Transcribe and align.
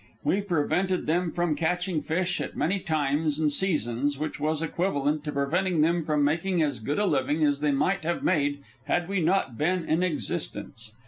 We 0.23 0.41
prevented 0.41 1.05
them 1.05 1.31
from 1.31 1.55
catching 1.55 2.01
fish 2.01 2.41
at 2.41 2.57
many 2.57 2.79
times 2.79 3.37
and 3.37 3.51
seasons, 3.51 4.17
which 4.17 4.39
was 4.39 4.63
equivalent 4.63 5.23
to 5.25 5.31
preventing 5.31 5.81
them 5.81 6.01
from 6.01 6.25
making 6.25 6.59
as 6.63 6.79
good 6.79 6.97
a 6.97 7.05
living 7.05 7.45
as 7.45 7.59
they 7.59 7.71
might 7.71 8.01
have 8.03 8.23
made 8.23 8.63
had 8.85 9.07
we 9.07 9.21
not 9.21 9.59
been 9.59 9.85
in 9.87 10.01
existence. 10.01 10.91